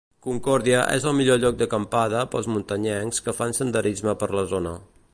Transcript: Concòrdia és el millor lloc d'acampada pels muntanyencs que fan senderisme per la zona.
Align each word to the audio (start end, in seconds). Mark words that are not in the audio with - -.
Concòrdia 0.27 0.79
és 0.93 1.03
el 1.11 1.15
millor 1.17 1.39
lloc 1.43 1.59
d'acampada 1.59 2.23
pels 2.33 2.51
muntanyencs 2.55 3.25
que 3.27 3.37
fan 3.43 3.57
senderisme 3.63 4.21
per 4.25 4.35
la 4.41 4.49
zona. 4.57 4.77